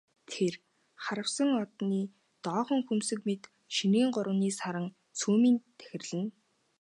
Тэр 0.31 0.53
харвасан 1.03 1.49
одны 1.63 2.01
доохон 2.45 2.81
хөмсөг 2.87 3.19
мэт 3.27 3.43
шинийн 3.75 4.09
гуравны 4.15 4.49
саран 4.59 4.87
сүүмийн 5.19 5.57
тахирлана. 5.79 6.29